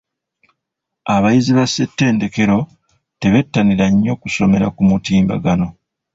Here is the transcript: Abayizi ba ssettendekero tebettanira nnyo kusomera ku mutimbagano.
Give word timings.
Abayizi 1.15 1.51
ba 1.57 1.65
ssettendekero 1.67 2.57
tebettanira 3.21 3.85
nnyo 3.91 4.13
kusomera 4.21 4.67
ku 4.75 4.81
mutimbagano. 4.89 5.67